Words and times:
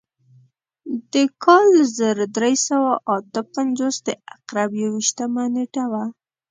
د 1.11 1.13
کال 1.43 1.67
زر 1.97 2.17
درې 2.37 2.53
سوه 2.67 2.91
اته 3.15 3.41
پنځوس 3.53 3.95
د 4.07 4.09
عقرب 4.33 4.69
یو 4.81 4.89
ویشتمه 4.95 5.43
نېټه 5.55 5.83
وه. 5.91 6.03